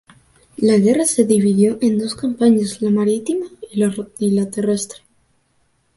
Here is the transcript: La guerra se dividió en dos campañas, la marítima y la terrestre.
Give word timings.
La 0.57 0.79
guerra 0.79 1.05
se 1.05 1.25
dividió 1.25 1.77
en 1.79 1.99
dos 1.99 2.15
campañas, 2.15 2.81
la 2.81 2.89
marítima 2.89 3.45
y 3.71 3.85
la 4.31 4.49
terrestre. 4.49 5.01